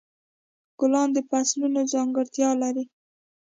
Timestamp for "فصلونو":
1.29-1.81